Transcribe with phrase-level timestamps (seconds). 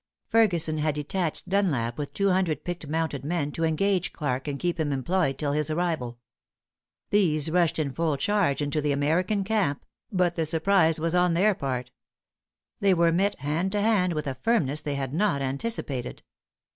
[0.29, 4.79] Ferguson had detached Dunlap with two hundred picked mounted men, to engage Clarke and keep
[4.79, 6.17] him employed till his arrival.
[7.11, 11.53] These rushed in full charge into the American camp; but the surprise was on their
[11.53, 11.91] part.
[12.79, 16.23] They were met hand to hand, with a firmness they had not anticipated.